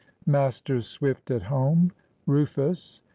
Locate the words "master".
0.25-0.81